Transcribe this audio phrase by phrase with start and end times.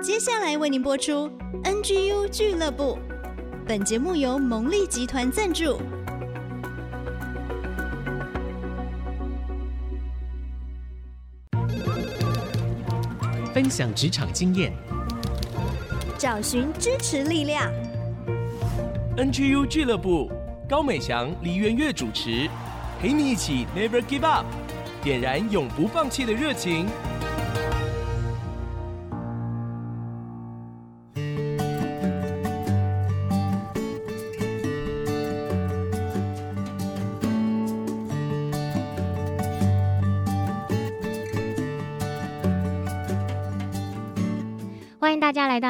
[0.00, 1.28] 接下来为您播出
[1.64, 2.96] NGU 俱乐部。
[3.66, 5.80] 本节目由蒙利集团赞助，
[13.52, 14.72] 分享职场经验，
[16.16, 17.68] 找寻支持力量。
[19.16, 20.30] NGU 俱乐部，
[20.68, 22.48] 高美祥、黎元月主持，
[23.00, 24.46] 陪你一起 Never Give Up，
[25.02, 26.86] 点燃永不放弃的热情。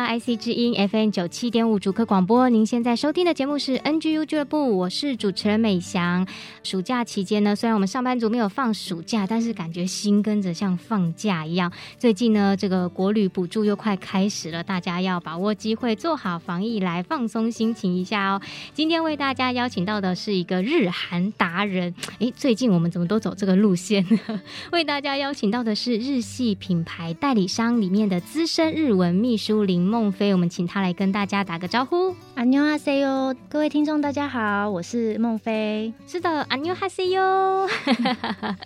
[0.08, 2.48] IC 之音 FM 九七点五主客广播。
[2.48, 6.26] 您现在收听的节目是 NGU 俱乐部，我是主持人美翔。
[6.62, 11.70] 暑假期间呢，虽然我们上班族没有放暑假，但是感觉心跟着像放假一样。
[11.98, 18.40] 最近呢，这个国旅补助又快开始了，大家要把握机会，做好防疫，来放松心情一下哦。
[18.72, 21.94] 今天为大家邀请到的是一个日韩达人。
[22.20, 24.40] 诶，最近我们怎么都走这个路线呢？
[24.72, 32.14] 为大家邀请到的是日系品牌代理商里面的资深日文秘书林孟非，我们请他来跟大家打个招呼。
[32.36, 35.92] 阿妞哈西哟，各位听众大家好，我是孟非。
[36.06, 37.68] 是的，阿妞哈西哟。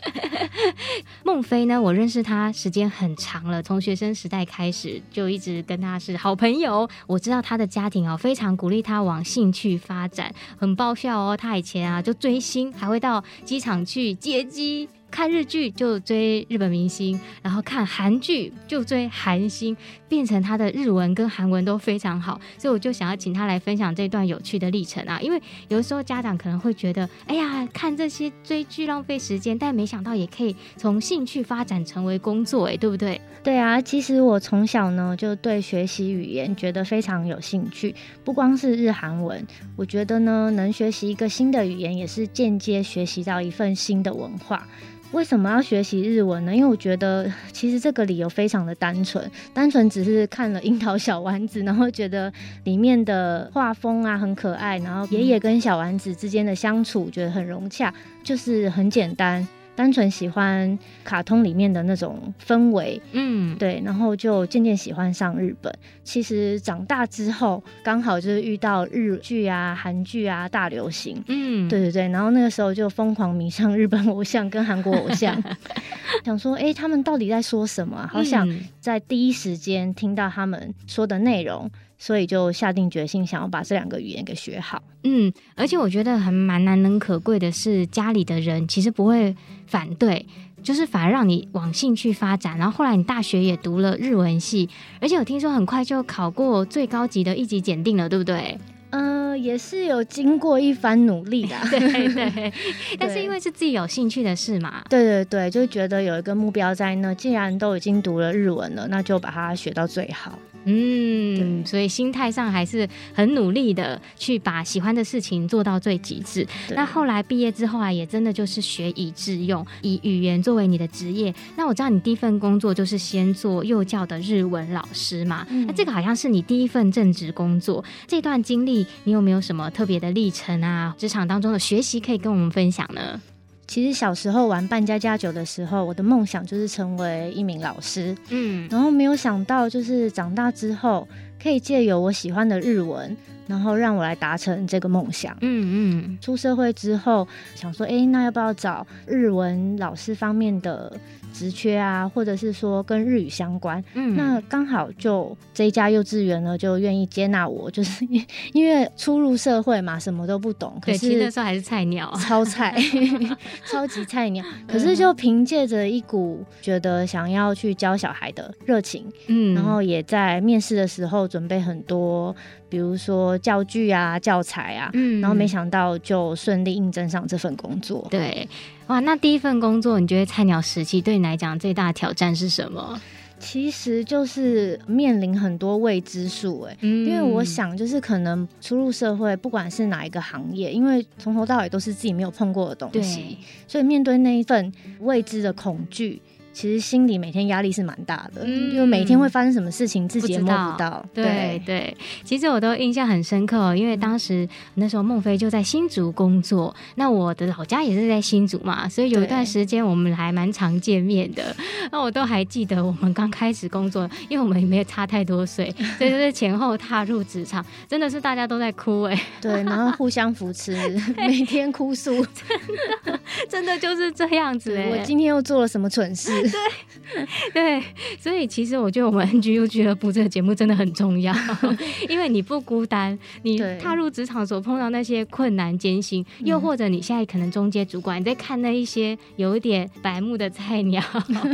[1.24, 6.86] 孟非呢，我认识他时间很长了，从学生时代开始就一直跟他是好朋友。
[7.06, 11.34] 我知道他的家庭哦，非常鼓励他往兴趣发展，很爆笑哦。
[11.34, 19.76] 他以前啊就追星，还会到机场去接机，看日剧就追日本明星，然后看韩剧就追韩星，
[20.08, 25.20] 变成他的日文跟韩文都非常好，所以我就想要请他来分享这段有趣的历程啊。
[25.20, 33.20] 因为有的时候家长可能会觉得，哎呀，看这些追剧浪费时间，但没想到也可以从兴趣发展成为工作，哎，对不对？
[33.44, 44.66] 对啊，其实我从小呢就对学习语言觉得非常有兴趣，不光是日韩文，我觉得呢能学习一个新的语言，也是间接学习到一份新的文化。
[45.12, 46.54] 为什么要学习日文呢？
[46.54, 52.32] 因为我觉得 其实这个理由非常的单纯，单纯只是看了《樱桃小丸子》，然后觉得
[52.64, 57.92] 里面的画风啊很可爱，然后爷爷跟小丸子之间的相处觉得很融洽，
[58.24, 59.46] 就是很简单。
[59.74, 65.72] 单纯喜欢卡通里面的那种氛围，嗯，对，然后就渐渐喜欢上日本。
[66.04, 75.42] 其实长大之后，刚好就是遇到日剧啊、韩剧啊大流行，嗯，对对对， 然后那个时候就疯狂迷上日本偶像跟韩国偶像，
[76.24, 78.06] 想说，哎，他们到底在说什么？
[78.12, 78.46] 好想
[78.80, 81.70] 在第一时间听到他们说的内容。
[82.02, 84.82] 所以就下定决心，想要把这两个语言给学好。
[85.04, 89.32] 嗯，而且我觉得还蛮难能可贵的是，家里的人其实不会
[89.68, 90.26] 反对，
[90.64, 92.58] 就是反而让你往兴趣发展。
[92.58, 94.68] 然后后来你大学也读了日文系，
[95.00, 98.58] 而且我听说很快就考过最高级的一级检定了，对不对？
[98.92, 101.56] 嗯、呃，也是有经过一番努力的。
[101.70, 101.78] 对
[102.14, 102.52] 对，
[102.98, 104.82] 但是因为是自己有兴趣的事嘛。
[104.88, 110.38] 对对对，就觉得有一个目标在那，既然都已经读了日文了，那就把它学到最好。
[110.64, 116.46] 嗯，所以心态上还是很努力的，去把喜欢的事情做到最极致。
[116.76, 121.34] 那后来毕业之后啊，也真的就是学以致用，以语言作为你的职业。
[121.56, 127.84] 那我知道你第一份工作就是先做幼教的日文老师嘛，嗯、那这个好像是你第一份正职工作。
[128.06, 130.94] 这段经历，你有没有什么特别的历程啊？
[130.98, 133.20] 职场当中的学习可以跟我们分享呢？
[133.66, 138.14] 其实小时候玩扮家家酒的时候，我的梦想就是成为一名老师。
[138.28, 141.08] 嗯，然后没有想到，就是长大之后
[141.42, 143.16] 可以借由我喜欢的日文，
[143.46, 145.36] 然后让我来达成这个梦想。
[145.40, 150.92] 嗯嗯，出社会之后想说，哎，那要不要找日文老师方面的
[151.32, 158.06] 职缺啊，或者是说跟日语相关，嗯，那刚好就这一家幼稚园呢，就愿意接纳我， 就是
[158.52, 162.74] 因为初入社会嘛，什么都不懂，可是那时候还是菜鸟，超菜，
[163.66, 172.36] 超级菜鸟，可是就凭借着一股觉得想要去教小孩的热情，嗯，然后也在面试的时候准备很多，
[172.68, 178.46] 比如说教具啊、教材啊，嗯，然后没想到就顺利应征上这份工作，对。
[178.88, 183.00] 哇，那第一份工作，你觉得菜鸟时期对你来讲最大的挑战是什么？
[183.38, 194.70] 其实就是面临很多未知数，哎，因为我想就是可能初入社会，不管是哪一个行业，因为从头到尾都是自己没有碰过的东西，所以面对那一份
[195.00, 196.20] 未知的恐惧。
[196.52, 201.04] 其实心里每天压力是蛮大的，嗯因为每天会发生什么事情自己也摸不到。
[201.14, 211.54] 对对，其实我都印象很深刻哦，因为当时那时候孟非就在新竹工作，那我的老家也是在新竹嘛，所以有一段时间我们还蛮常见面的。
[211.90, 219.20] 那我都还记得我们刚开始工作，因为我们也没有差太多岁， 所以就是前后踏入职场，真的是大家都在哭哎。
[219.40, 220.72] 对，然后互相扶持，
[221.16, 222.58] 每天哭诉，真
[223.04, 224.88] 的真的就是这样子哎。
[224.90, 226.41] 我今天又做了什么蠢事？
[226.42, 227.22] 对
[227.52, 227.82] 对，
[228.18, 231.34] 所以其实我觉得我们 NGU 俱乐部这个节目真的很重要，
[232.08, 241.02] 因为你不孤单，你踏入职场所碰到那些困难艰辛，又或者你现在可能中阶主管你在看那一些有一点白目的菜鸟，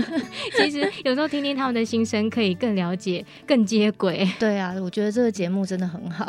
[0.57, 4.29] 其实有时候听听他们的心声，可以更了解、更接轨。
[4.39, 6.27] 对啊，我觉得这个节目真的很好。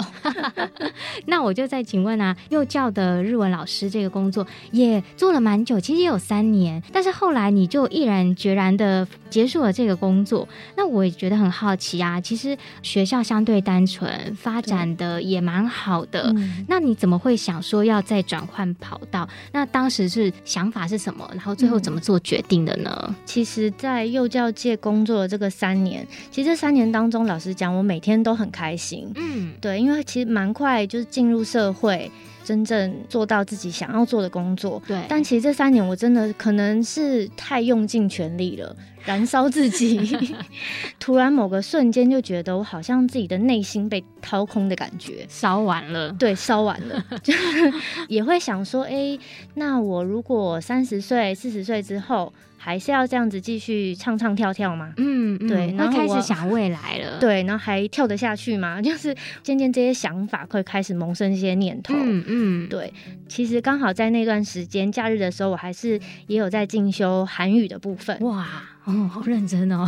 [1.25, 12.19] 那我就再请问啊，幼教的日文老师这个工作也做了蛮久，其实也有三年，但是后来你就毅然决决然的结束了这个工作，那我也觉得很好奇啊。
[12.19, 16.33] 其实学校相对单纯，发展的也蛮好的。
[16.35, 19.29] 嗯、那你怎么会想说要再转换跑道？
[19.51, 21.29] 那当时是想法是什么？
[21.33, 23.05] 然后最后怎么做决定的呢？
[23.07, 29.07] 嗯、其实，在幼教界工作的这个三年，其实这三年当中，老实讲，我每天都很开心。
[29.15, 32.11] 嗯，对，因为其实蛮快就是进入社会。
[32.49, 34.99] 真正做到自己想要做的工作，对。
[35.07, 38.75] 但其实这三年我真的可能是太用尽全力了，
[39.05, 39.99] 燃烧自己。
[40.99, 46.11] 突然某个瞬间就觉得我好像自己的内心被掏空的感觉，烧完了。
[46.13, 47.31] 对，烧完了，就
[48.09, 49.19] 也会想说，哎、欸，
[49.53, 52.33] 那我如果三十岁、四十岁之后。
[52.61, 54.93] 还是要这样子继续唱唱跳跳吗？
[54.97, 57.17] 嗯，嗯对，然后开始想未来了。
[57.21, 58.81] 对，然后还跳得下去吗？
[58.83, 61.93] 就是渐渐这些想法会开始萌生一些念头。
[61.95, 62.93] 嗯嗯，对。
[63.29, 68.19] 其实刚好在那段时间假日的时候，我还是也有在进修韩语的部分。
[68.19, 68.45] 哇。
[68.89, 69.87] 哦，好认真哦，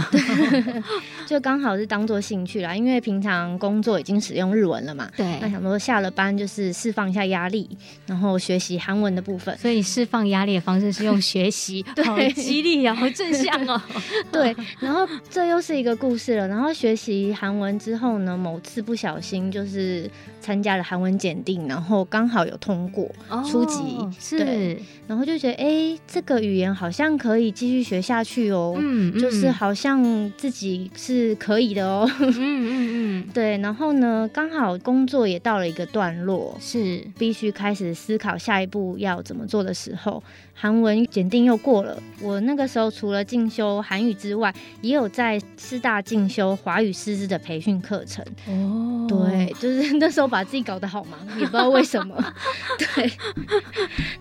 [1.26, 5.10] 就刚好是当做兴趣啦，因为平常工作已经使用日文了嘛。
[5.18, 7.68] 对，那想说下了班就是释放一下压力，
[8.06, 9.58] 然后学习韩文的部分。
[9.58, 13.82] 所以释放压力的方式是用学习， 好激励啊，好正向哦。
[14.32, 16.48] 对，然后这又是一个故事了。
[16.48, 20.10] 然后学习韩文之后呢，某次不小心就是
[20.40, 23.10] 参加了韩文检定，然后刚好有通过
[23.50, 28.76] 初级，对，然后就觉得哎、欸，这个语言好像可以继续学下去哦。
[28.78, 32.06] 嗯嗯，就是好像自己是可以的哦。
[32.20, 33.58] 嗯嗯嗯， 对。
[33.60, 40.22] 然后呢，刚好工作也到了一个段落，是必须开始思考下一步要怎么做的时候。
[40.62, 48.24] 韩文检定又过了，我那个时候除了进修韩语之外，也有在师大进修华语师资的培训课程。
[48.48, 52.16] 哦，对，就是那时候把自己搞得好忙，也不知道为什么。
[52.78, 53.12] 对，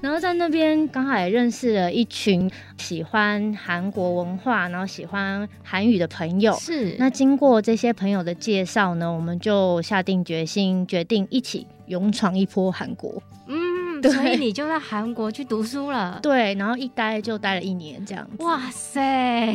[0.00, 6.54] 然后在那边刚好也认识了一群喜欢韩国文化，然后喜欢韩语的朋友。
[6.54, 13.22] 是，那经过这些朋友的介绍呢，我们就下定决心，决定一起勇闯一波韩国。
[13.46, 13.59] 嗯。
[14.02, 18.42] 对，所以你就在韩国去读书了，对，然后一待就待了一年这样子。
[18.42, 19.54] 哇塞，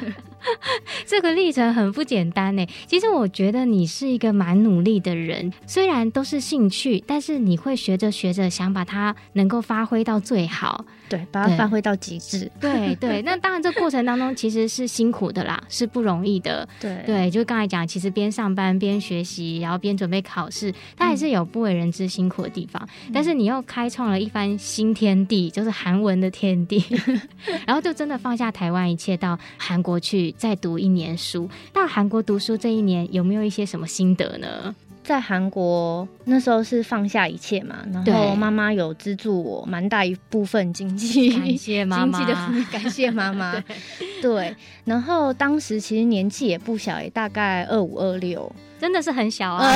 [1.06, 2.66] 这个历程很不简单呢。
[2.86, 12.50] 其实我觉得你是一个蛮努力的人，虽然都是兴趣，但是你会学着学着想把它能够发挥到最好，对，把它发挥到极致。
[12.60, 16.68] 对对， 那当然这过程当中其实是辛苦的啦，是不容易的。
[16.80, 22.82] 对对，就刚才讲，其实边上班边学习，然后边准备考试，它还是有不为人知辛苦的地方。
[23.06, 26.84] 嗯、但是你又开创了一番新天地，就是韩文的天地，
[27.66, 31.48] 然后就真的放下台湾一切，到韩国去再读一年书。
[31.72, 34.74] 到韩国读书这一年，有没有一些什么心得呢？
[35.02, 43.54] 在韩国那时候是放下一切嘛，然后妈妈有资助我蛮大一部分经济，感谢妈妈，经济的感谢妈妈。
[44.20, 48.50] 对，然后当时其实年纪也不小，也大概二五二六。
[48.78, 49.74] 真的是很小啊，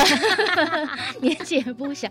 [1.20, 2.08] 年纪也不小，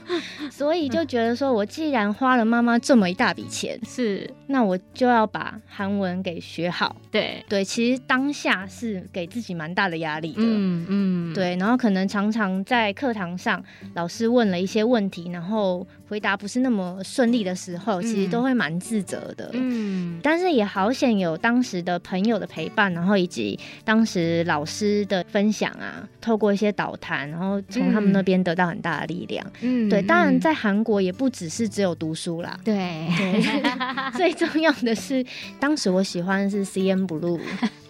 [0.51, 6.95] 所以就觉得说，我既然花了妈妈这么一大笔钱，是，那我就要把韩文给学好。
[7.11, 7.43] 对。
[7.47, 26.73] 对，其实当下是给自己蛮大的压力的，嗯嗯，对，然后可能常常在课堂上，老师问了一些问题，然后回答不是那么顺利的时候，其实都会蛮自责的，嗯，但是也好险有当时的朋友的陪伴，然后以及当时老师的分享啊，透过一些。
[26.79, 29.45] 导谈，然后从他们那边得到很大的力量。
[29.59, 32.57] 嗯，对，当然在韩国也不只是只有读书啦。
[32.63, 35.25] 对，对 最重要的是，
[35.59, 37.37] 当时我喜欢的是 CN Blue。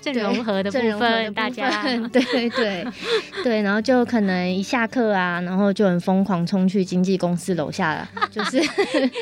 [0.01, 2.85] 正融合的部分，大家对对对
[3.43, 8.61] 对，然后就可能一下课啊，然后就很疯狂冲去经纪公司楼下了，就是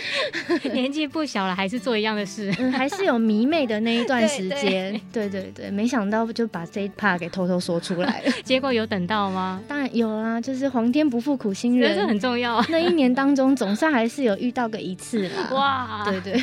[0.73, 9.61] 年纪不小了，还是做一样的事，嗯、还是有迷妹的那一段时间，对对对，没想到就把这一 part 给偷偷说出来了， 结果有等到吗？
[9.67, 12.63] 当然有啊，就是皇天不负苦心人，这很重要。
[12.69, 16.33] 那一年当中，总算还是有遇到个一次啦，哇，对对，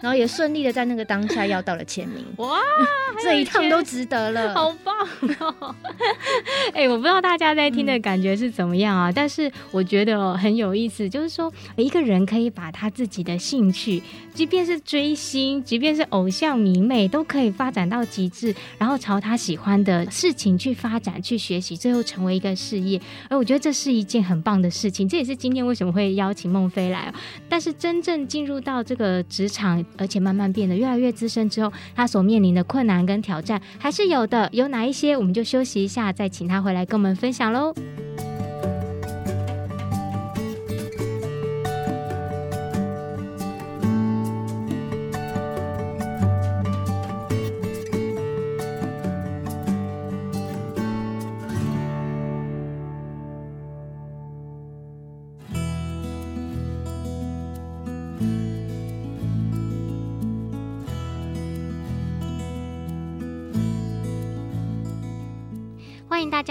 [0.00, 2.58] 然后也顺利的在那个当下要到了签名，哇，
[3.22, 4.94] 这一趟都都值得了，好棒
[5.40, 5.74] 哦！
[6.72, 14.02] 哎、我不知道大家在听的感觉是怎么样啊，但是我觉得很有意思，就是说一个人可以把他自己的兴趣，
[14.32, 22.98] 即便是追星，即便是偶像迷妹，都可以发展到极致，然后朝他喜欢的事情去发展、去学习，最后成为一个事业。
[23.28, 27.12] 而我觉得这是一件很棒的事情，这也是今天为什么会邀请孟非来。
[27.46, 34.48] 但是真正进入到这个职场，而且慢慢变得越来越资深之后，他所面临的困难跟挑战还是有的。
[34.52, 37.74] 有哪一些，我们就休息一下，再请他回来跟我们分享喽。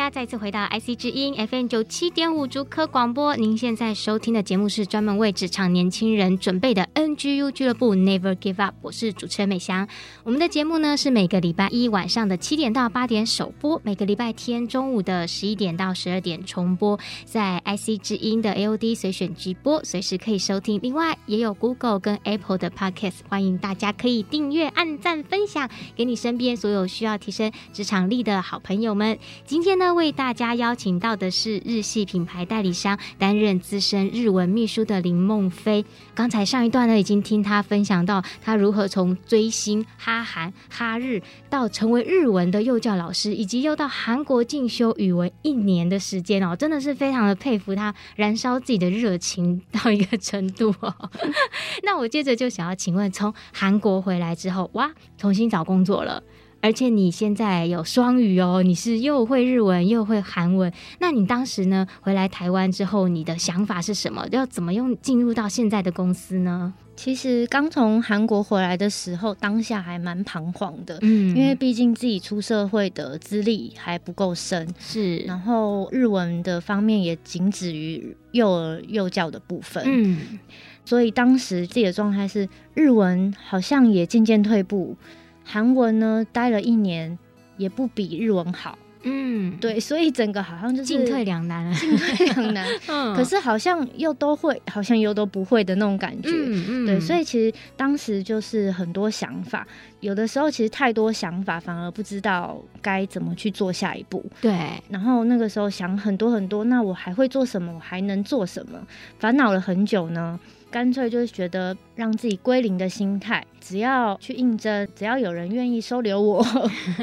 [0.09, 3.35] 再次回到 IC 之音 FM 九七点五竹科广播。
[3.35, 8.75] 您现在收听的节目是专门为职场年轻人准备的 NGU 俱乐部 Never Give Up。
[8.83, 9.87] 我是主持人美香。
[10.23, 20.79] 我们的节目呢是每个礼拜一晚上的七点到八点首播，每个礼拜天中午的十一点到十二点重播，在 IC 之音的 AOD 随选直播，随时可以收听。
[20.83, 29.17] 另外也有 Google 跟 Apple 的 Podcast，欢迎大家可以订阅、按赞、分享给你身边所有需要提升职场力的好朋友们。
[29.45, 35.83] 今天呢，为大家邀请到的是日系品牌代理商担任资深日文秘书的林梦飞。
[36.13, 50.93] 刚才上一段呢，已经听他分享到他如何从追星、哈韩、哈日到成为日文的幼教老师，以及又到韩国进修语文一年的时间哦，真的是非常的佩服他燃烧自己的热情到一个程度哦。
[51.83, 56.21] 那我接着就想要请问，从韩国回来之后，哇，重新找工作了。
[56.65, 60.73] 而且你现在有双语哦，你是又会日文又会韩文。
[60.97, 64.27] 那你当时呢，回来台湾之后，你的想法是什么？
[64.31, 66.73] 要怎么用进入到现在的公司呢？
[66.95, 80.39] 其实刚从韩国回来的时候，当下还蛮彷徨的，嗯，因为毕竟自己出社会的资历还不够深，是，然后日文的方面也仅止于幼儿幼教的部分，嗯，
[80.83, 84.97] 所以当时自己的状态是日文好像也渐渐退步。
[85.45, 87.17] 韩文呢，待了一年，
[87.55, 88.77] 也不比日文好。
[89.07, 92.67] 嗯，对，所以整个好像就是进退两难，进退两难。
[92.89, 96.29] 嗯，可是好像又都会，好像又都不会的那种感觉。
[96.31, 99.67] 嗯嗯，对，所以其实当时就是很多想法，
[99.99, 104.25] 有的时候其实太多想法，反而不知道该怎么去做下一步。
[104.41, 104.51] 对，
[104.89, 107.71] 然后那个时候想很多很多，那我还会做什么？
[107.75, 108.79] 我还能做什么？
[109.19, 110.39] 烦恼了很久呢。
[110.75, 116.45] 干脆就是觉得让自己归零的心态，只要去应征，只要有人愿意收留我，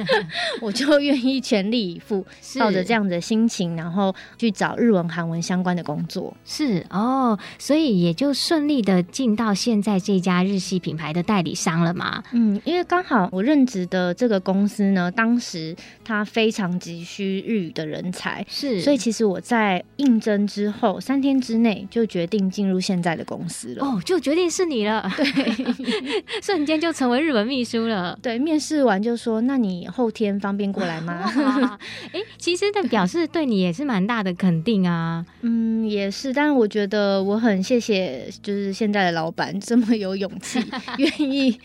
[0.61, 2.23] 我就愿意全力以赴，
[2.59, 6.37] 抱着这样的心情，然后去找日文、韩文相关的工作。
[6.45, 12.23] 是哦，所以也就顺利的进到现在这家日系品牌的代理商了嘛。
[12.33, 15.75] 嗯，因为刚好我任职的这个公司呢，当时
[16.05, 23.62] 他非常急需日语的人才，是，所以其实我在应征之后三天之内就决定进入现在的公司。
[23.79, 25.25] 哦，就决定是你了，对，
[26.43, 28.19] 瞬间就成为日本秘书了。
[28.23, 31.23] 对，面试完就说：“那你后天方便过来吗？”
[32.13, 35.25] 哎、欸，其实的表示对你也是蛮大的肯定啊。
[35.43, 40.61] 嗯，也是，但是我觉得我很谢谢，就是现在的老板这么有勇气，
[40.99, 41.59] 愿意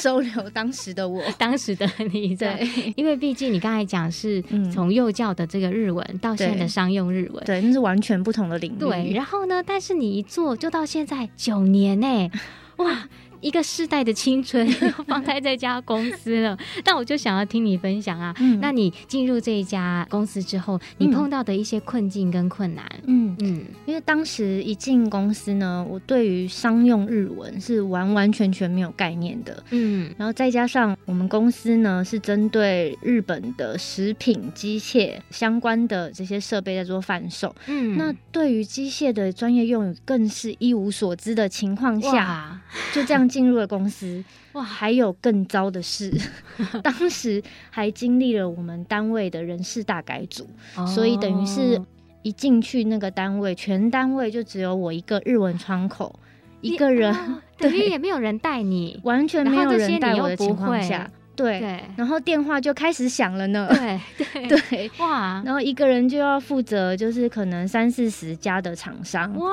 [0.00, 2.34] 收留当时的我，当时的你。
[2.36, 4.42] 对，因为毕竟你刚才讲是
[4.72, 8.78] 从幼教的这个日文到现在的商用日文，对，那是完全不同的领域。
[8.78, 12.30] 对，然后呢，但是你一做就到现在九年呢、欸，
[12.76, 13.08] 哇！
[13.42, 14.66] 一个世代的青春
[15.06, 18.32] 放在这家公司了，但我就想要听你分享啊。
[18.38, 22.84] 嗯、那你进入这一家公司之后，你碰到的一些困境跟困难？
[23.04, 29.62] 嗯嗯，因为当时一进公司呢，我对于商用日文是完完全全没有概念的。
[29.70, 37.52] 嗯，然后再加上我们公司呢是针对日本的食品机械相关的这些设备在做贩售。
[37.66, 42.60] 嗯，那对于机械的专业用语更是一无所知的情况下，
[42.94, 43.28] 就这样。
[43.32, 44.22] 进入了公司，
[44.52, 46.12] 哇，还有更糟的事，
[46.84, 50.46] 当时还经历了我们单位的人事大改组，
[50.76, 51.80] 哦、所以等于是
[52.22, 56.14] 一进去那个单位，全单位就只有我一个日文窗口，
[56.60, 61.10] 一个人，哦、 等于也没有人带你，完全没有人带我的情况下。
[61.34, 63.68] 对，对，然后电话就开始响了呢。
[63.70, 64.00] 对
[64.48, 65.42] 对对，哇！
[65.44, 69.50] 然后一个人就要负责，就是可能三四十家的厂商，哇！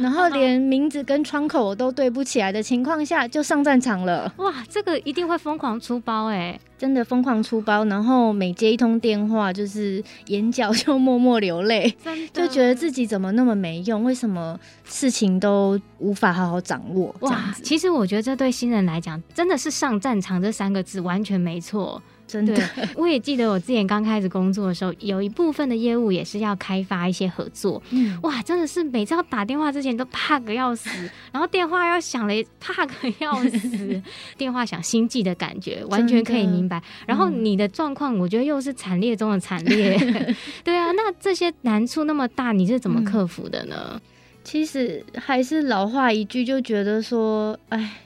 [0.00, 4.32] 然后连名字跟窗口都对不起来的情况下，就上战场了。
[4.36, 6.58] 哇，这个一定会疯狂出包哎！
[6.84, 11.96] 真的疯狂出包，然后每接一通电话，就是眼角就默默流泪，
[12.30, 14.04] 就觉得自己怎么那么没用？
[14.04, 17.14] 为什么事情都无法好好掌握？
[17.20, 22.02] 哇，其实我觉得这对新人来讲，真的是上战场这三个字完全没错。
[22.26, 22.54] 真的，
[22.96, 27.80] 我也记得我之前刚开始工作的时候，有一部分的业务也是要开发一些合作。
[27.90, 30.88] 嗯，哇，真的是每次要打电话之前都怕个要死，
[31.32, 34.02] 然后电话要响了怕个要死，
[34.36, 36.82] 电话响心悸的感觉完全可以明白。
[37.06, 39.96] 然后你的状况，我觉得又是惨烈中的惨烈。
[40.00, 43.92] 嗯、对啊，那这些难处那么大，你是怎么克服的呢？
[43.94, 44.00] 嗯、
[44.42, 48.00] 其实还是老话一句，就觉得说，哎，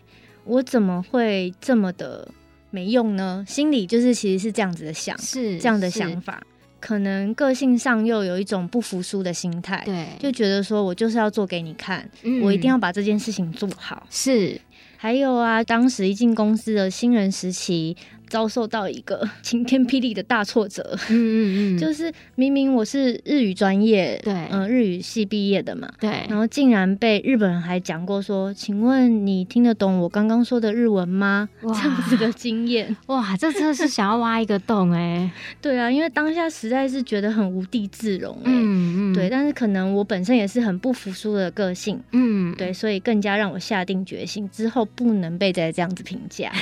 [0.44, 2.28] 我怎么会这么的？
[2.70, 6.42] 没用呢，心里就是其实是这样子的想，是这样的想法，
[6.80, 14.06] 可能个性上又有一种不服输的心态，对，就觉得说我就是要做给你看，嗯，我一定要把这件事情做好。
[14.10, 14.60] 是，
[14.96, 17.96] 还有啊，当时一进公司的新人时期。
[18.28, 31.48] 遭受到一个 晴天霹雳的大挫折，嗯嗯嗯， 就是明明我是日语专业，对，嗯、呃，日语系毕业的嘛，对，然后竟然被日本人还讲过说，请问你听得懂我刚刚说的日文吗？
[31.62, 31.78] 哇。
[31.78, 35.30] 这样子的经验， 哇，这真的是想要挖一个洞哎、欸，
[35.62, 46.52] 对啊，因为当下实在是觉得很无地自容、欸，嗯嗯，对，但是可能我本身也是很不服输的个性，嗯，对，所以更加让我下定决心之后不能被再这样子评价。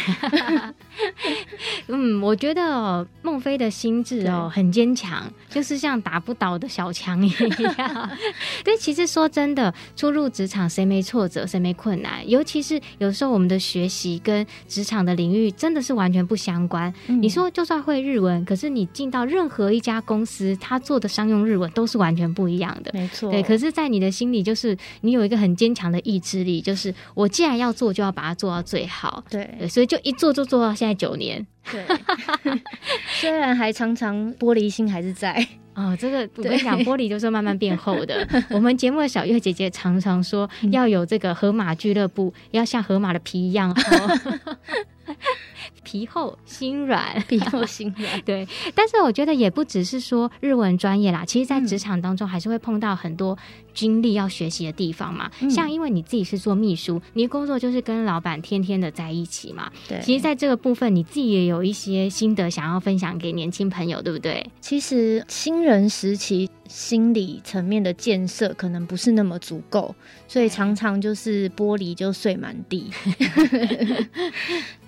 [1.89, 8.11] 嗯，我觉得孟非的心智哦很坚强，就是像打不倒的小强一样。
[8.65, 12.29] 但，其实说真的，初入职场谁没挫折，谁没困难？
[12.29, 16.93] 尤其是有时候我们的学习跟职场的领域真的是完全不相关。
[17.09, 22.91] 嗯、你说就算会日文，可是你进到任何一家公司，他做的商用日文都是完全不一样的。
[22.95, 23.43] 没错，对。
[23.43, 29.23] 可是，在你的心里，就是你有一个很坚强的意志力，就是我既然要做，就要把它做到最好。
[29.31, 31.46] 对，对，所以就一做就做到现在九年。
[31.71, 31.85] 对，
[33.21, 35.97] 虽然还常常玻璃心还是在哦。
[35.99, 38.27] 这个我跟你讲，玻璃就是慢慢变厚的。
[38.51, 44.37] 我们节目的小月姐姐常常说，要有这个河马俱乐部，要像河马的皮一样厚。
[45.83, 48.21] 皮厚心软，皮厚心软。
[48.23, 53.39] 对，但是我觉得也不只是说日文专业啦，其实，在职场当中还是会碰到很多
[53.77, 55.31] 经历要学习的地方嘛。
[55.41, 59.71] 嗯、像因为你自己是做秘书，你的工作就是跟老板天天的在一起嘛。
[59.87, 64.45] 对，其实，在这个部分，你自己也有一些心得想要分享给年轻朋友，对不对？
[64.61, 69.95] 其实新人时期心理层面的建设可能不是那么足够，
[70.27, 72.91] 所以常常就是玻璃就碎满地。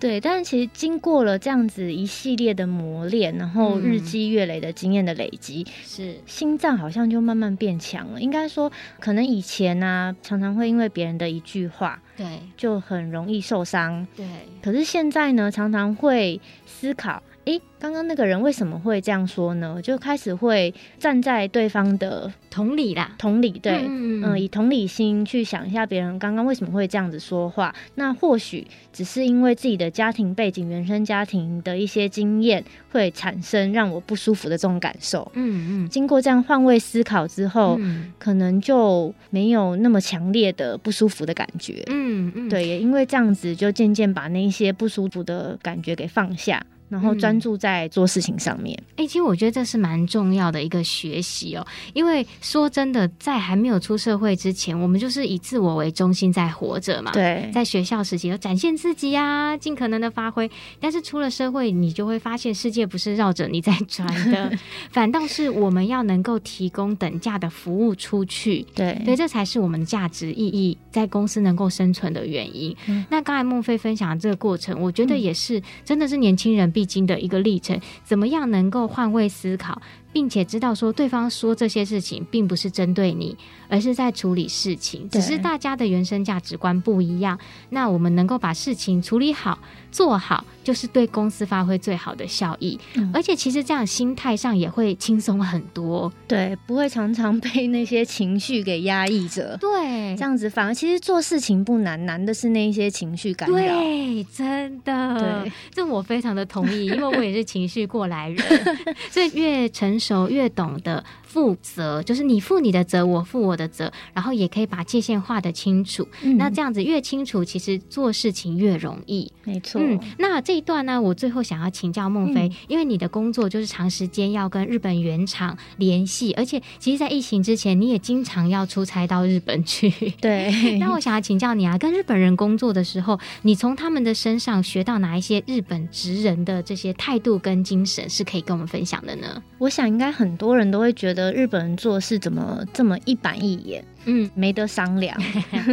[0.00, 8.20] 对，但是其实经过了这样子一系列的磨练，然后日积月累的经验的累积，是、嗯、心脏好像就慢慢变强了。
[8.20, 8.70] 应该说，
[9.00, 14.06] 可能以前呢、啊，常常会因为别人的一句话，对，就很容易受伤。
[14.16, 14.26] 对，
[14.62, 17.22] 可是现在呢，常常会思考。
[17.48, 19.80] 诶，刚刚那个人为什么会这样说呢？
[19.82, 27.74] 就开始会站在对方的同理啦，同理，对，嗯，嗯，以同理心去想一下别人刚刚为什么会这样子说话。
[27.94, 35.26] 那或许只是因为自己的家庭背景、原生家庭的一些经验，会产生让我不舒服的这种感受。
[35.32, 41.82] 嗯嗯，经过这样换位思考之后，嗯，可能就没有那么强烈的不舒服的感觉。
[41.86, 46.62] 嗯嗯，对，也因为这样子，就渐渐把那些不舒服的感觉给放下。
[46.88, 48.76] 然后专注在做事情上面。
[48.96, 51.66] 哎、嗯，其实我觉得这是蛮重要的一个学习哦。
[51.92, 57.12] 因为说真的，在还没有出社会之前，我们就是以自我为中心在活着嘛。
[57.12, 60.50] 对，在学校时期要展现自己啊，尽可能的发挥。
[60.80, 64.50] 但是出了社会，你就会发现世界不是绕着你在转的，
[64.90, 68.64] 反倒是我们要能够提供等价的服务出去。
[68.74, 72.74] 对，对，这才是我们的价值意义，在公司能够生存的原因。
[72.86, 83.36] 嗯、那刚才孟非分享的这个过程，我觉得也是，真的是年轻人必经的一个历程，怎么样能够换位思考，并且知道说对方说这些事情并不是针对你，
[83.68, 87.38] 而是在处理事情，只是大家的原生价值观不一样。
[87.70, 89.58] 那我们能够把事情处理好、
[89.90, 90.44] 做好。
[90.68, 92.78] 就是对公司发挥最好的效益。
[92.92, 99.56] 嗯、而且其实这样心态上也会轻松很多，对，不会常常被那些情绪给压抑着。
[99.58, 103.56] 对，这样子反而其实做事情不难，难的是那一些情绪干扰。
[103.56, 108.38] 对，真的，对，这我非常的同意，因为我也是情绪过来人，
[109.10, 111.04] 所以越成熟越懂的。
[111.28, 116.08] 负责就是你负你的责，我负我的责，然后也可以把界限画得清楚。
[116.22, 119.30] 嗯、那这样子越清楚，其实做事情越容易。
[119.44, 119.78] 没错。
[119.78, 129.90] 嗯，那这一段呢，我最后想要请教孟非，嗯、因为你的工作就是长时间要跟日本原厂联系，而且其实，在疫情之前，你也经常要出差到日本去。
[130.22, 130.50] 对。
[130.80, 139.42] 那我想要请教你啊，跟日本人工作的时候，你从他们的身上学到哪一些日本职人的这些态度跟精神，是可以跟我们分享的呢？
[139.58, 141.17] 我想，应该很多人都会觉得。
[141.18, 143.84] 的日本人做事怎么这么一板一眼？
[144.08, 145.16] 嗯，没得商量。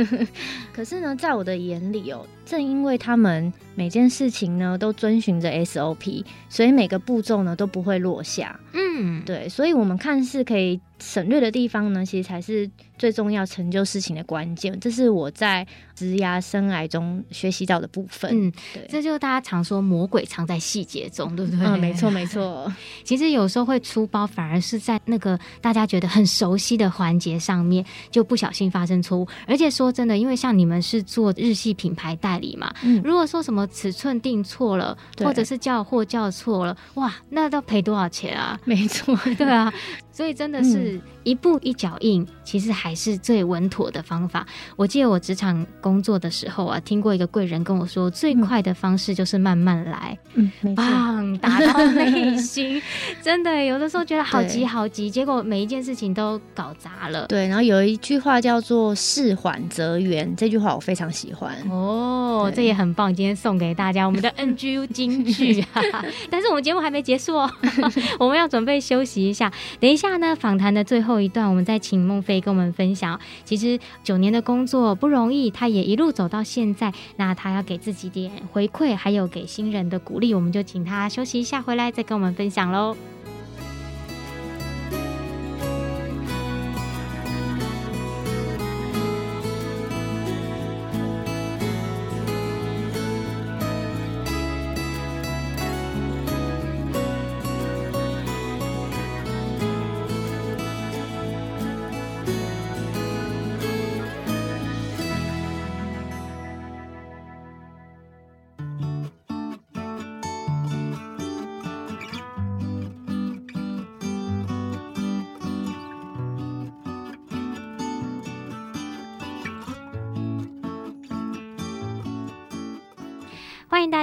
[0.72, 8.60] 可是呢，在我的眼里哦，正因为他们每件事情呢都遵循着 SOP，所以每个步骤呢都不会落下。
[8.74, 14.78] 嗯，对，所以我们看似可以省略的地方呢，其实才是最重要成就事情的关键。
[14.80, 18.30] 这是我在职涯生涯中学习到的部分。
[18.34, 21.66] 嗯，对，这就是大家常说魔鬼藏在细节中，对不对？
[21.66, 22.72] 嗯，没错，没错。
[23.06, 29.28] 其实有时候会出包，反而是在那个大家觉得很熟悉的环节上面，就不小心发生错误。
[29.48, 38.60] 而且说真的，因为像你们是做日系品牌代理嘛，嗯，如果说什么尺寸定错了，或者是叫货叫错了，哇，那都赔多少钱啊？
[38.66, 39.72] 没错， 对啊。
[40.12, 44.48] 所以真的是一步一脚印，嗯、其实还是最稳妥的方法。
[44.78, 52.82] 我记得我职场工作的时候啊，听过一个贵人跟我说，最快的方式就是慢慢来，嗯，棒，打到内心。
[53.22, 57.26] 真的，有的时候觉得好急好急，结果每一件事情都搞砸了。
[57.28, 61.54] 对，然后有一句话叫做“事缓则圆”，这句话我非常喜欢。
[61.70, 65.82] 哦，这也很棒，今天送给大家我们的 NGU 金句啊！
[66.30, 67.52] 但是我们节目还没结束哦，
[68.20, 69.96] 我们要准备休息一下，等一。
[69.96, 73.18] 下呢，访谈的最后后一段，我们再请孟非跟我们分享。
[73.46, 76.92] 其实九年的工作不容易，他也一路走到现在。
[77.16, 82.98] 那他要给自己点回馈，还有给新人的鼓励，我们就请他休息一下，回来再跟我们分享喽。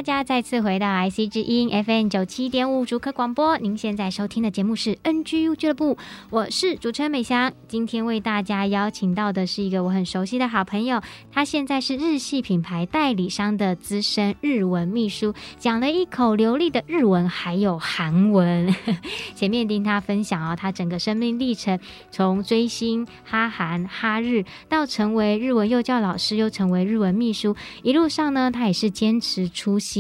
[0.03, 3.57] 家再次回到 IC 之音 FM 九七点五主客广播。
[3.59, 5.97] 您现在收听的节目是 NGU 俱乐部，
[6.29, 7.53] 我是主持人美翔。
[7.69, 18.75] 今天为大家邀请到的是一个我很熟悉的好朋友，他现在是日系品牌代理商的资深日文秘书，讲了一口流利的日文，还有韩文。
[19.37, 21.79] 前面听他分享哦，他整个生命历程，
[22.11, 29.49] 从追星哈韩哈日，到成为日文幼教老师，又成为日文秘书，一路上呢，他也是坚持。
[29.55, 29.92] 初心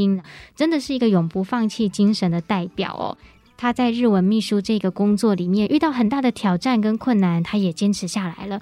[0.54, 3.16] 真的是一个永不放弃精神的代表哦。
[3.56, 8.60] 他在日文秘书这个工作里面遇到很大的挑战跟困难，他也坚持下来了。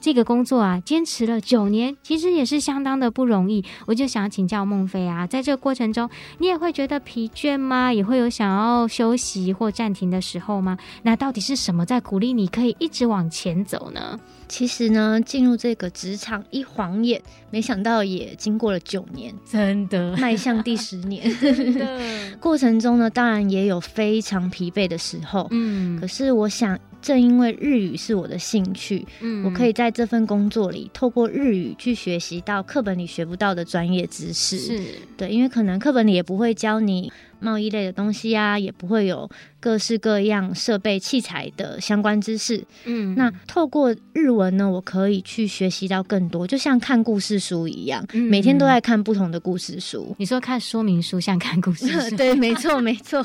[0.00, 3.64] 这个工作啊，坚持了九年，其实也是相当的不容易。
[3.86, 7.92] 我就想请教孟非啊，在这个过程中，你也会觉得疲倦吗？
[7.92, 10.76] 也会有想要休息或暂停的时候吗？
[11.02, 14.18] 那到底是什么在鼓励你可以一直往前走呢？
[14.50, 21.24] 其实呢，进入这个职场一晃眼，没想到也经过了九年，真的迈向第十年。
[22.40, 25.46] 过程中呢，当然也有非常疲惫的时候。
[25.52, 26.78] 嗯，可是我想。
[27.02, 34.58] 正因为日语是我的兴趣，嗯，我可以在这份工作里透过日语去学习到课本里学不到的专业知识。
[34.58, 34.82] 是，
[35.16, 37.10] 对，因为可能课本里也不会教你。
[37.40, 42.64] 贸易类的东西啊，也不会有各式各样设备器材的相关知识。
[42.84, 50.14] 嗯，那透过日文呢，我可以去学习到更多，就像看故事书一样，每天都在看不同的故事书。
[50.18, 52.16] 你说看说明书像看故事书？
[52.16, 53.24] 对，没错，没错。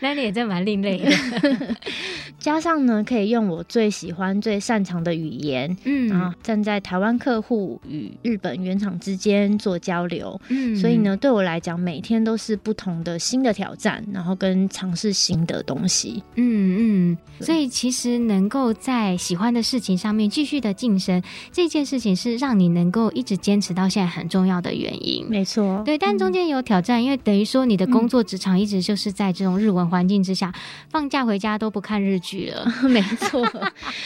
[0.00, 1.76] 那你也真蛮另类的。
[2.44, 10.38] 加上呢，可以用我最喜欢、最擅长的语言，嗯，然后站在台湾客户与日本原厂之间做交流。
[10.50, 16.22] 嗯，所以呢，对我来讲，每天都是不同的新的挑战，然后跟尝试新的东西。
[16.34, 25.24] 嗯嗯，所以其实能够在喜欢的事情上面继续的晋升，这件事情是让你能够一直坚持到现在很重要的原因。
[25.30, 32.33] 没错，对，但中间有挑战，嗯、因为等于说你的工作职场一直就是在这种日文环境之下，嗯、放假回家都不看日剧
[32.88, 33.46] 没错，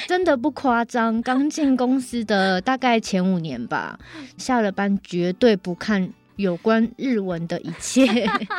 [0.06, 1.20] 真的不夸张。
[1.22, 3.98] 刚进公司的大概前五年吧，
[4.36, 6.10] 下了班绝对不看。
[6.38, 8.06] 有关日文的一切，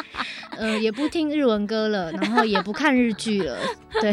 [0.58, 3.58] 呃，也不听日文歌了，然后也不看日剧了，
[4.02, 4.12] 对，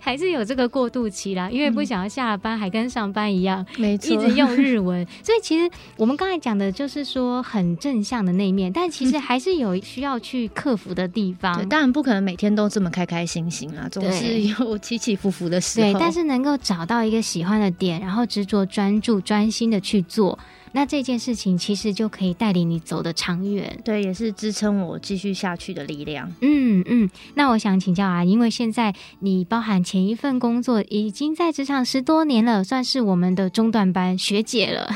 [0.00, 5.06] 还是有这个过渡期啦，因为不想要下了班还跟上班一样，没错，一直用日文。
[5.22, 11.56] 所以其实我们刚才讲的就是说很正向的那一面，但其实还是有需要去克服的地方。
[11.56, 15.90] 对，当然不可能每天都这么开开心心啊，总是有起起伏伏的时候。
[15.90, 20.38] 对，但是能够找到一个喜欢的点，然后执着、专注、专心的去做。
[20.72, 26.30] 那这件事情其实就可以带领你走得长远，对，也是支撑我继续下去的力量。
[26.40, 34.88] 嗯嗯，那我想请教啊，因为现在你包含前一份工作已经在职场十多年了，算是我们的中段班学姐了。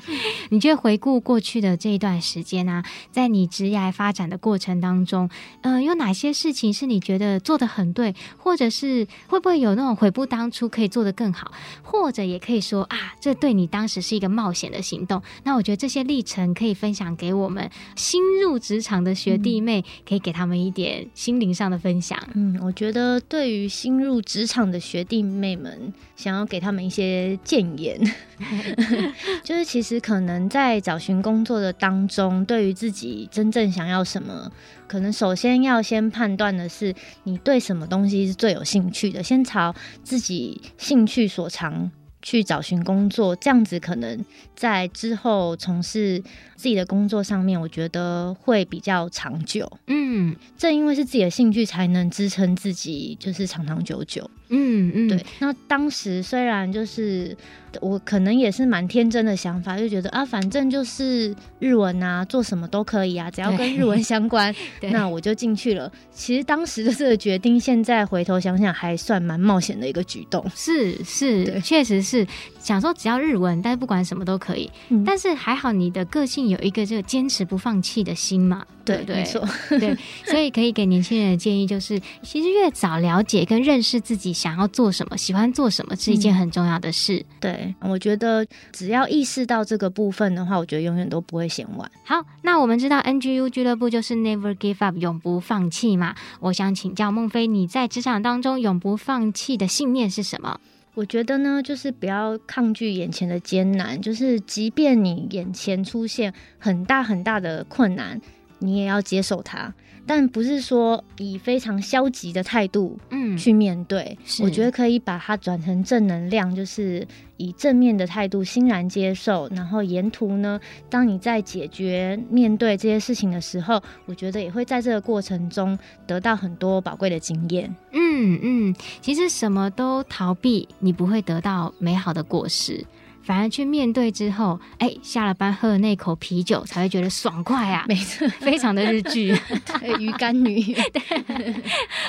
[0.50, 5.28] 你觉得回顾过去的这一段时间啊，在你职业发展的过程当中，
[5.60, 15.17] 呃，有哪些事情是你觉得做得很对，或者是会不会有那种悔不当初可以做得更好，或者也可以说啊，这对你当时是一个冒险的行动。
[15.44, 22.18] 那我觉得这些历程可以分享给我们新入职场的学弟妹，可以给他们一点心灵上的分享。
[22.34, 27.98] 嗯，我觉得对于新入职场的学弟妹们，想要给他们一些建言
[29.42, 34.50] 就是其实可能在找寻工作的当中，对于自己真正想要什么，
[34.86, 41.90] 可能首先要先判断的是你对什么东西是最有兴趣的，先朝自己兴趣所长。
[42.28, 44.22] 去找寻工作，这样子可能
[44.54, 46.22] 在之后从事
[46.56, 49.66] 自己的工作上面，我觉得会比较长久。
[49.86, 54.30] 嗯，正因为是自己的兴趣，才能支撑自己，就是长长久久。
[54.50, 55.26] 嗯嗯，对。
[55.40, 57.36] 那当时虽然就是
[57.80, 64.54] 我可能也是蛮天真的想法，就觉得啊，反正就是日文啊，做什么都可以啊，只要跟日文相关，
[64.90, 65.90] 那我就进去了。
[66.10, 70.44] 其实当时的这个决定，现在回头想想，还算蛮冒险的一个举动。
[70.54, 72.26] 是是，确实是
[72.58, 74.70] 想说只要日文，但是不管什么都可以。
[74.88, 78.64] 嗯，但是还好你的个性有一个这个坚持不放弃的心嘛。
[78.84, 87.16] 对，对，没错，对，所以可以给年轻人的建议就是，其实越早了解跟认识自己想要做什么、喜欢做什么，是一件很重要的事。
[87.18, 91.90] 嗯、对，我觉得只要意识到这个部分的话，我觉得永远都不会嫌晚。
[92.04, 96.14] 好，那我们知道 NGU 俱乐部就是 Never Give Up，永不放弃嘛。
[96.38, 100.60] 我想请教孟非，你在职场当中永不放弃的信念是什么？
[100.94, 108.20] 我觉得呢，就是不要抗拒眼前的艰难，就是即便你眼前出现很大很大的困难。
[108.60, 109.72] 你也要接受它，
[110.08, 114.18] 但不是说以非常消极的态度，嗯，去面对。
[114.40, 119.46] 我觉得可以把它转成正能量，就是以正面的态度欣然接受。
[119.54, 127.76] 然后沿途呢，当你在解决面对这些事情的时候，我觉得也会在这个过程中得到很多宝贵的经验。
[127.92, 132.82] 嗯嗯，其实什么都逃避，你不会得到美好的果实。
[133.28, 137.84] 反而去面对之后，哎、欸，下了班喝了那口啤酒，才会觉得爽快啊！
[137.86, 139.36] 没错，非常的日剧，
[140.00, 140.62] 鱼干女。
[140.94, 141.54] 对，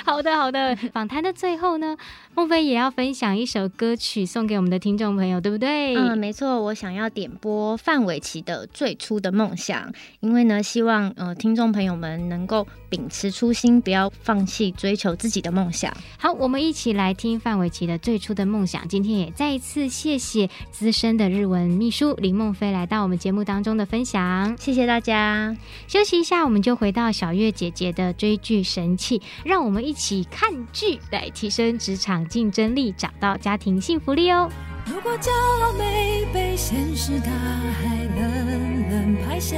[0.05, 0.73] 好的好的。
[0.93, 1.97] 访谈的最后呢，
[2.33, 5.93] 孟非也要分享一首歌曲送给我们的听众朋友，对不对？
[5.97, 15.93] 嗯，没错，我想要点播范玮琪的《最初的梦想》，因为呢，希望呃听众朋友们能够秉持初心，不要放弃追求自己的梦想。
[16.17, 18.83] 好，我们一起来听范玮琪的《最初的梦想》。
[18.87, 25.55] 今天也再一次谢谢资深的日文秘书林梦飞来到我们节目当中的分享，谢谢大家。
[25.87, 34.49] 休息一下，我们就回到小月姐姐的追剧神器，让我们一起看剧来提升职场竞争力，找到家庭幸福力哦。
[34.85, 35.29] 如果骄
[35.61, 39.57] 傲没被现实大海冷冷拍下，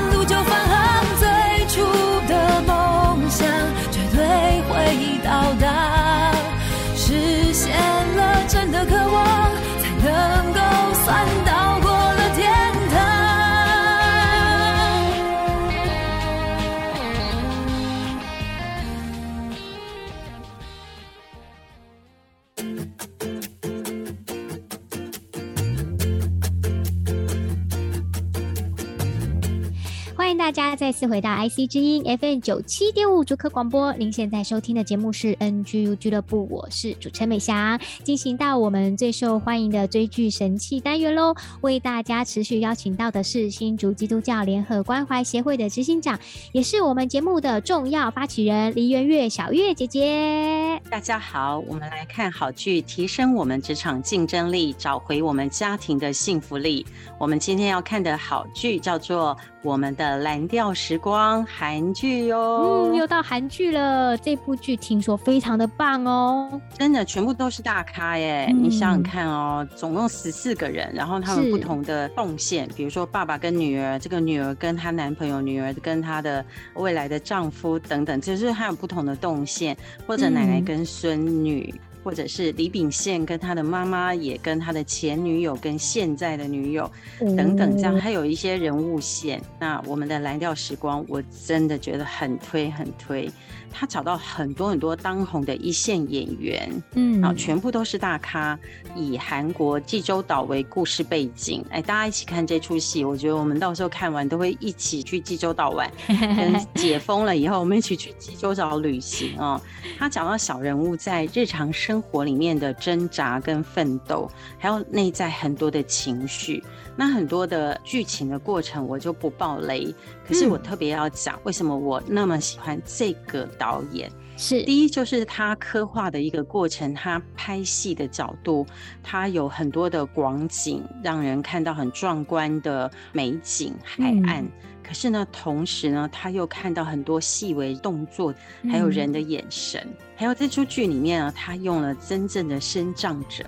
[30.51, 33.93] 大家再次回到 IC 之音 FM 九七点五竹科广播。
[33.93, 37.79] 您现在收听的节目是 NGU 俱乐部，我是主持人美翔。
[38.03, 46.19] 进行到我们最受欢迎的追剧神器单元喽，为大家持续邀请到的是新竹基督教联合关怀协会的执行长，
[46.51, 50.81] 也是我们节目的重要发起人黎元月小月姐姐。
[50.89, 56.85] 大家好，我们来看好剧，提升我们职场竞争力，找回我们家庭的幸福力。
[57.17, 60.05] 我们今天要看的好剧叫做《我们的》。
[60.21, 64.15] 蓝调时光韩剧哟，嗯，又到韩剧了。
[64.17, 68.47] 这部剧听说非常的棒哦，真的全部都是大咖耶。
[68.49, 76.45] 嗯、你想想看哦，总共十四个人，然后他们不同的动线，比如说爸爸跟女儿，这个女儿跟她男朋友，女儿跟她的
[76.75, 81.73] 未来的丈夫等等，就是还有不同的动线，或者奶奶跟孙女。
[81.73, 89.41] 嗯或者是李秉宪跟他的妈妈，也跟他的前女友跟现在的女友等等，这样还有一些人物线。
[89.59, 93.29] 那我们的蓝调时光，我真的觉得很推很推。
[93.73, 98.59] 他找到很多很多当红的一线演员，嗯，然后全部都是大咖，
[98.95, 109.59] 以韩国济州岛为故事背景，哎，大家一起看这出戏，我觉得我们到时候看完都会一起去济州岛玩， 等解封了以后，我们一起去济州岛旅行哦。
[109.97, 116.63] 他讲到小人物在日常生活里面的挣扎跟奋斗，还有内在很多的情绪。
[116.95, 119.93] 那很多的剧情的过程我就不爆雷，
[120.27, 124.11] 可是我特别要讲为什么我那么喜欢这个导演。
[124.41, 128.65] 是第一，就是他刻画的一个过程，他拍戏的角度，
[129.03, 134.43] 他有很多的广景，让人看到很壮观的美景海岸。
[134.43, 134.51] 嗯、
[134.81, 139.79] 可是呢，同时呢，他又看到很多细微动作，还有人的眼神。
[139.85, 143.45] 嗯、还有这出剧里面呢，他用了真正的身障者。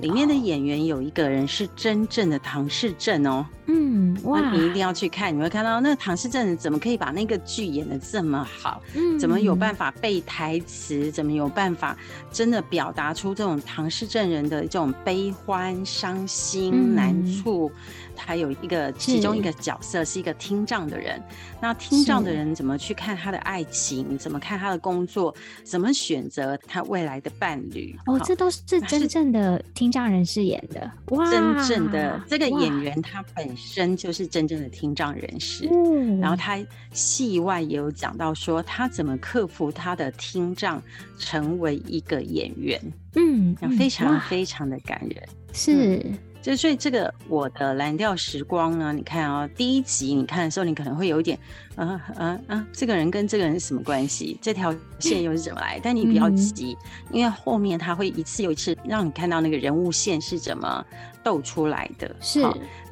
[0.00, 11.96] 里面的演员有一个人是真正的唐氏症哦，嗯，哇，你一定要去看，你会看到那个唐氏症怎么可以把那个剧演的这么好，嗯，怎么有办法背台词，怎么有办法
[12.32, 17.70] 真的表达出这种唐氏症人的这种悲欢、伤心、难处。
[18.16, 21.22] 还有一个其中一个角色是一个听障的人，
[21.60, 24.16] 那听障的人怎么去看他的爱情？
[24.16, 25.34] 怎么看他的工作？
[25.62, 27.96] 怎么选择他未来的伴侣？
[28.06, 31.30] 哦，这都是真正的听障人士演的哇！
[31.30, 36.58] 真正的这个演员他本身就是真正的听障人士，嗯，然后他
[36.92, 40.82] 戏外也有讲到说他怎么克服他的听障，
[41.18, 42.80] 成为一个演员，
[43.16, 45.96] 嗯，非常非常的感人，是。
[46.04, 51.38] 嗯就所以这个我的蓝调时光呢，你看啊、哦，第一集你看的时候，你可能会有一点，
[51.74, 54.38] 啊啊啊，这个人跟这个人是什么关系？
[54.42, 55.80] 这条线又是怎么来？
[55.82, 56.76] 但你不要急，
[57.08, 60.84] 嗯、因为后面他会一次又一次让你看到那个人物线是怎么
[61.22, 62.14] 斗出来的。
[62.20, 62.42] 是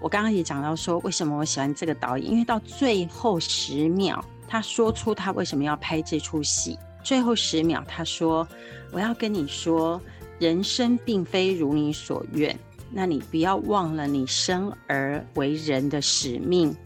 [0.00, 2.32] 我刚刚也讲到说，为什么我喜欢这个导演？
[2.32, 6.78] 因为到最后十秒，他说出他为什么要拍这出戏。
[7.04, 8.48] 最后十秒，他说
[8.92, 10.00] ：“我要跟你说，
[10.38, 12.58] 人生并非如你所愿。”
[12.92, 16.76] 那你不要忘了，你生而为人的使命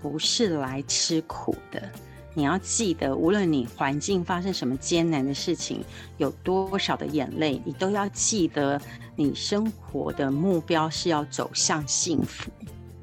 [0.00, 1.82] 不是来吃苦的。
[2.34, 5.82] 你要记得，无论你环境发生什么艰难的事情，
[6.18, 8.80] 有多少的眼泪，你都要记得，
[9.16, 12.50] 你生活的目标是要走向幸福。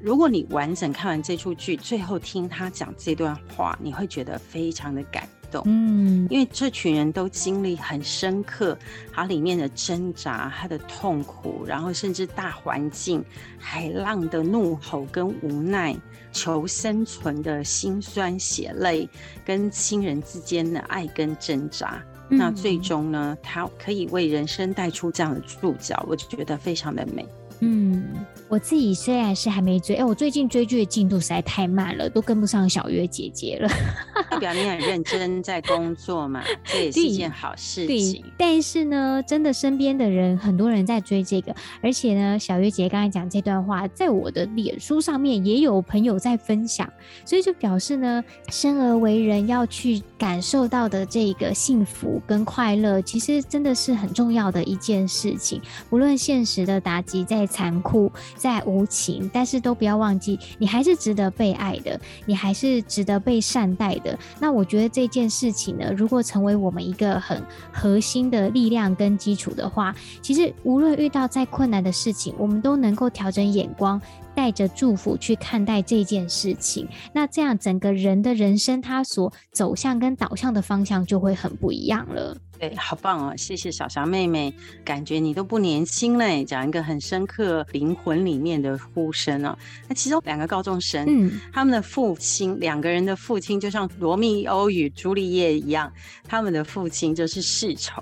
[0.00, 5.28] 如果你完整看完这出剧，最后听他讲这段话，你会觉得非常的感。
[5.66, 8.76] 嗯，因为这群人都经历很深刻，
[9.12, 13.24] 它里面的挣扎、他的痛苦，然后甚至大环境、
[13.58, 15.96] 海浪的怒吼跟无奈、
[16.32, 19.08] 求生存的辛酸血泪，
[19.44, 22.02] 跟亲人之间的爱跟挣扎。
[22.30, 27.26] 嗯、那最终呢，他可以为人生带出这样的注脚，我就觉得非常的美。
[27.60, 28.02] 嗯，
[28.48, 33.68] 我自己虽然是还没追，哎，我最近追剧的进度实在太慢了，都跟不上小月姐姐了。
[34.30, 38.24] 代表你很认真在工作嘛， 这也是一件好事情。
[38.36, 46.90] 但是呢，真的身边的人很多人在追这个，而且呢，小月姐刚才讲这段话，在我的脸书上面也有朋友在分享，
[47.24, 55.60] 所以就表示呢，生而为人要去感受到的这个幸福跟快乐，其实真的是很重要的一件事情。
[55.90, 64.18] 无论现实的打击再残酷、再无情，但是都不要忘记，你还是值得被爱的，你还是值得被善待的。
[64.40, 74.00] 那我觉得这件事情呢，如果成为我们一个很核心的力量跟基础的话，其实无论遇到再困难的事情，我们都能够调整眼光，
[74.34, 76.88] 带着祝福去看待这件事情。
[77.12, 82.36] 那这样整个人的人生，他所走向跟导向的方向就会很不一样了。
[82.56, 83.34] 对，好棒哦！
[83.36, 84.54] 谢谢小霞妹妹，
[84.84, 89.58] 感觉你都不年轻嘞，讲一个很深刻灵魂里面的呼声哦。
[89.88, 95.92] 那其中两个高中生，嗯，他们的父亲，两个人的父亲就像罗密欧与朱丽叶一样，
[96.28, 98.00] 他们的父亲就是世仇，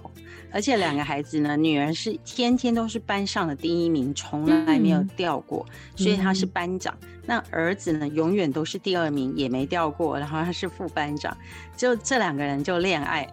[0.52, 6.94] 而且两个孩子呢，女儿是天天都是班上的第一名，从来没有掉过，嗯、所以他是班长。
[7.00, 11.36] 嗯、那儿子呢，永远都是第二名，也没掉过，然后他是副班长。
[11.76, 13.26] 就这两个人就恋爱。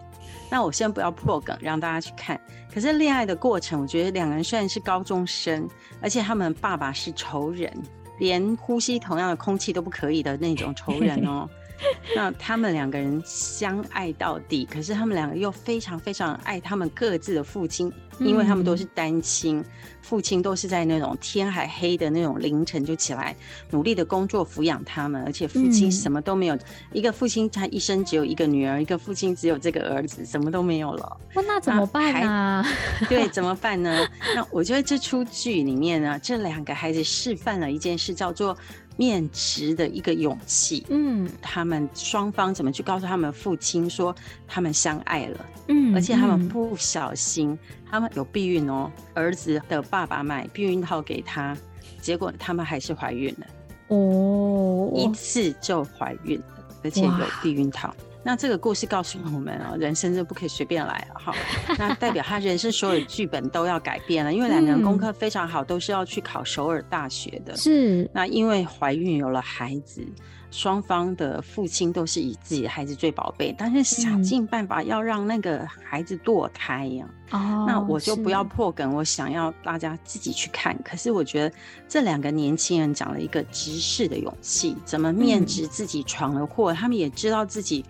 [0.50, 2.40] 那我先不要破梗，让大家去看。
[2.72, 5.68] 可是恋爱的过程，我觉得两个人虽然是高中生，
[6.00, 7.72] 而且他们爸爸是仇人，
[8.18, 11.48] 连呼吸同样的空气都不可以的那种仇人哦。
[12.14, 19.64] 那他们两个人相爱到底，可是他们两个又非常非常爱他们各自的父亲，因为他们都是单亲，
[20.02, 23.34] 父亲都是在那种天还黑的那种凌晨就起来
[23.70, 26.58] 努力的工作抚养他们，而且父亲什么都没有，
[26.92, 31.16] 一个父亲他一生只有一个女儿，一个父亲只有这个儿子，什么都没有了。
[31.34, 32.64] 那怎么办呢？
[33.08, 34.06] 对，怎么办呢？
[34.34, 38.56] 那我觉得这出剧里面呢，这两个孩子示范了一件事，叫做。
[39.00, 44.14] 面值的一个勇气，嗯，他们双方怎么去告诉他们父亲说
[44.46, 47.58] 他们相爱了，嗯，而且他们不小心，
[47.90, 51.56] 他们有避孕哦，儿子的爸爸买避孕套给他，
[52.02, 53.46] 结果他们还是怀孕了，
[53.88, 56.44] 哦，一次就怀孕了，
[56.84, 57.96] 而且有避孕套。
[58.22, 61.34] 那这个故事告诉我们啊， 人生就不可以随便来了哈。
[61.78, 67.56] 那代表他人生所有剧本都要改变了，因为两个人功课非常好，都是要去考首尔大学的。
[67.56, 68.08] 是。
[68.12, 70.06] 那因为怀孕有了孩子，
[70.50, 77.06] 双方的父亲都是以自己的孩子最宝贝，但是想尽办法要让那个孩子堕胎呀。
[77.30, 77.64] 哦。
[77.66, 80.76] 那我就不要破梗，我想要大家自己去看。
[80.84, 81.54] 可是我觉得
[81.88, 87.84] 这两个年轻人讲了一个直视的勇气，怎么面直自己闯了祸，他们也知道自己。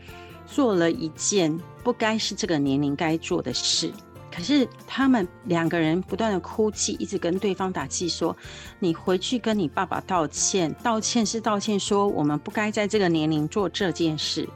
[0.52, 3.92] 做了一件不该是这个年龄该做的事，
[4.32, 8.34] 可是他们两个人不断的哭泣，一直跟对方打气说
[8.78, 14.48] ：“你回去跟你爸爸道歉，道歉是道歉，说我们不该在这个年龄做这件事。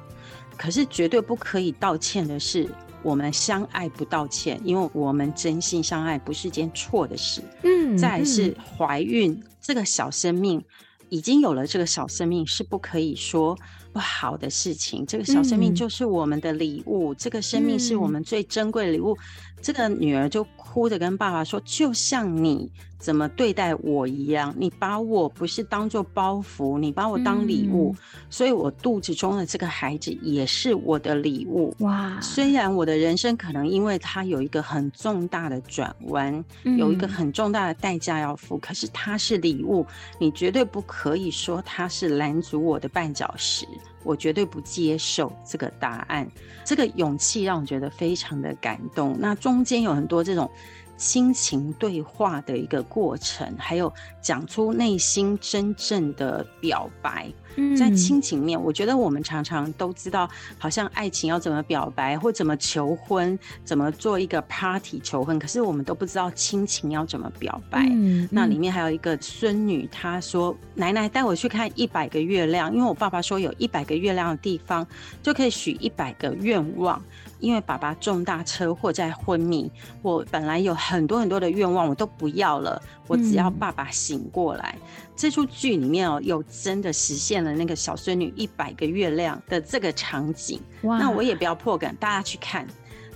[0.56, 2.68] 可是绝对不可以道歉的是，
[3.02, 7.42] 我们相爱不道歉，因为我们真心相爱不是件错的事。
[7.64, 10.64] 嗯，再来是怀孕这个小生命，
[11.08, 13.58] 已经有了这个小生命是不可以说。”
[13.94, 19.16] 不好的事情，这个小生命就是我们的礼物，嗯、这个生命是我们最珍贵的礼物。
[19.16, 31.74] 嗯、这个女儿就哭着跟爸爸说：“就像你怎么对待我一样，你把我不是当做包袱，你把我当礼物，嗯、所以我肚子中的这个孩子也是我的礼物。
[31.78, 32.20] 哇！
[32.20, 39.86] 虽然我的人生可能因为他有一个很重大的转弯，嗯、有一个很重大的代价要付，可是他是礼物，
[40.18, 43.66] 你绝对不可以说他是拦阻我的绊脚石。”
[44.04, 46.30] 我绝对不接受这个答案，
[46.64, 49.16] 这个勇气让我觉得非常的感动。
[49.18, 50.48] 那中间有很多这种
[50.96, 53.92] 亲情对话的一个过程，还有
[54.22, 57.32] 讲出内心真正的表白。
[57.76, 60.28] 在亲情面，我觉得我们常常都知道，
[60.58, 67.88] 好像爱情要怎么表白，或怎么求婚，怎么做一个 party 求婚，可是我们都不知道亲情要怎么表白。
[68.30, 74.86] 那里面还有一个孙女，她说：“奶奶带我去看一百个月亮，因为我爸爸说有一百个月亮的地方
[75.22, 77.00] 就可以许一百个愿望。”
[77.40, 84.74] 因为爸爸重大车祸在昏迷，我本来有很多很多的愿望，我都不要了，我只要爸爸醒过来。
[84.78, 90.60] 嗯、这出剧里面哦，有真的实现了那个小孙女一百个月亮的这个场景。
[90.82, 92.66] 哇那我也不要破梗，大家去看。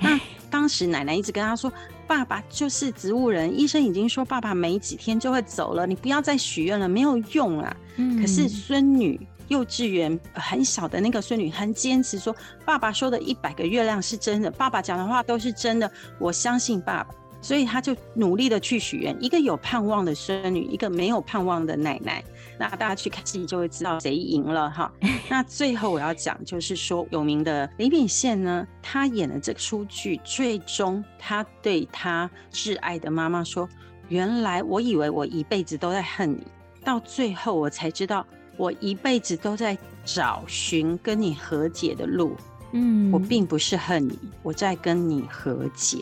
[0.00, 0.18] 那
[0.50, 1.72] 当时奶奶一直跟他说
[2.06, 7.76] ：“爸爸就是植物人，医生已经说爸爸没几天就会走了，你不要再许愿了，没有用啊。
[7.96, 9.20] 嗯”可是孙女。
[9.48, 12.36] 幼稚园很小的那个孙女很坚持说
[12.66, 19.16] ：“爸爸说的一百个月亮是真的，爸爸讲的话都是真的，我相信爸爸。”所以他就努力的去许愿。
[19.20, 22.22] 一个有盼望的孙女，一个没有盼望的奶奶。
[22.58, 24.92] 那大家去看戏就会知道谁赢了哈。
[25.30, 33.68] 那最后我要讲就是说，有名的李秉宪呢，他演的这出剧，最终他对他挚爱的妈妈说
[34.08, 36.44] ：“原来我以为我一辈子都在恨你，
[36.82, 38.26] 到最后我才知道，
[38.56, 42.36] 我一辈子都在找寻跟你和解的路。
[42.72, 45.98] 嗯，我并不是恨你，我在跟你和解。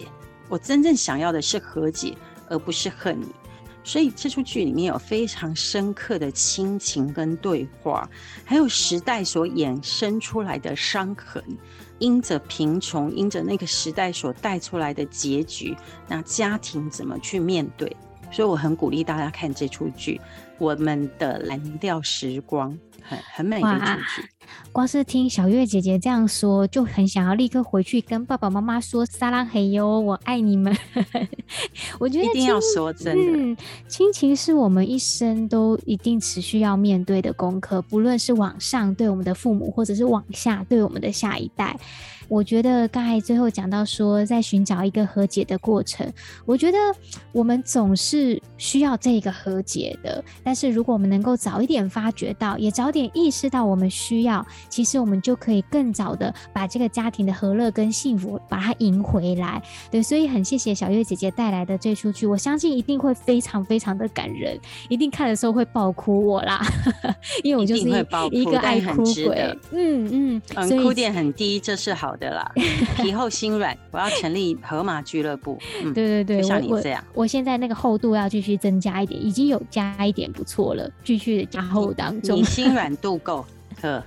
[0.49, 2.17] 我真正想要的是和解，
[2.49, 3.27] 而不是恨你。”
[3.85, 8.11] 所以这出剧里面有非常深刻的亲情跟对话，
[8.45, 11.41] 还有时代所衍生出来的伤痕，
[12.01, 15.77] 因着贫穷，因着那个时代所带出来的结局，
[16.09, 17.97] 那家庭怎么去面对？
[18.33, 20.21] 所以我很鼓励大家看这出剧，
[20.59, 22.73] 《我们的蓝调时光》。
[23.09, 23.99] 很很美的
[24.73, 30.77] 光是听小月姐姐这样说，就很想要立刻回去跟爸爸妈妈说“撒浪嘿哟，我爱你们”。
[32.01, 41.79] 我觉得一定要说真的，嗯，亲情是我们一生都一定持续要面对的功课，不论是往上对我们的父母，或者是往下对我们的下一代。
[42.29, 46.13] 我觉得刚才最后讲到说，在寻找一个和解的过程，
[46.45, 46.79] 我觉得
[47.31, 50.25] 我们总是需要这个和解的。
[50.47, 59.61] 但是如果我们能够早一点发觉到，也早点意识到我们需要，其实我们就可以更早的把这个家庭的和乐跟幸福把它赢回来。
[59.91, 64.57] 对，所以很谢谢小月姐姐带来的这出剧，我相信一定会非常非常的感人，
[64.89, 66.65] 一定看的时候会爆哭我啦，
[67.43, 69.59] 因为我就是一,一个爱哭鬼。
[69.73, 72.53] 嗯嗯，嗯，哭点很低，这是好的啦，
[73.03, 75.59] 皮厚心软，我要成立河马俱乐部。
[75.83, 82.37] 嗯，对对对，就像你这样我，我现在那个厚度要继续增加一点，已经有加一点，不错了，继续加厚当中。
[82.37, 83.45] 你，心软度够。
[83.83, 84.03] 呵，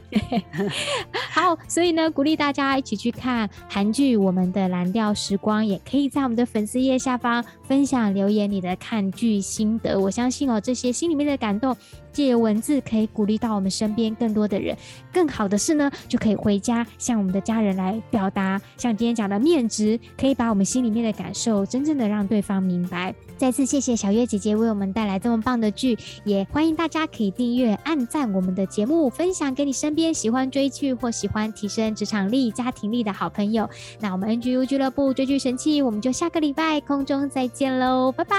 [1.32, 10.00] 好，所以呢，鼓励大家一起去看韩剧《我们的蓝调时光》，也可以在我们的粉丝页下方分享留言你的看剧心得。
[10.00, 11.78] 我相信哦，这些心里面的感动，
[12.12, 14.76] 借由文字可以鼓励到我们身边更多的人。
[15.14, 23.14] 更好的是呢，就可以回家向我们的家人来表达，像今天讲的面值，可以把我们心里面的感受真正的让对方明白。
[23.40, 33.68] 再次谢谢小月姐姐为我们带来这么棒的剧，也欢迎大家可以订阅、按赞我们的节目，分享给你身边喜欢追剧或喜欢提升职场力、家庭力的好朋友。
[34.02, 38.38] 那我们 NGU 俱乐部追剧神器，我们就下个礼拜空中再见喽，拜拜。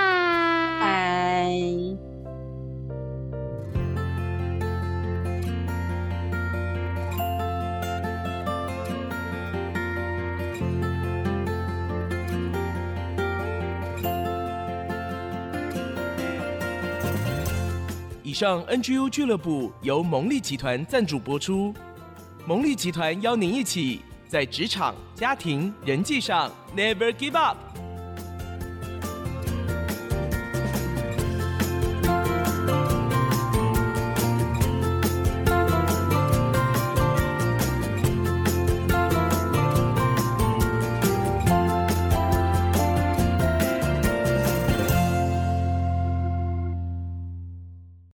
[0.80, 2.09] 拜。
[18.40, 21.74] 上 NGU 俱乐部由蒙利集团赞助播出。
[22.46, 27.58] 蒙利集团邀您一起在职场、家庭、人际上 Never Give Up。